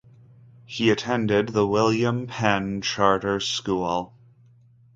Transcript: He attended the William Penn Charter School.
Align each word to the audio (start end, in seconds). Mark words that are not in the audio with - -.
He 0.65 0.89
attended 0.89 1.49
the 1.49 1.67
William 1.67 2.25
Penn 2.25 2.81
Charter 2.81 3.39
School. 3.39 4.15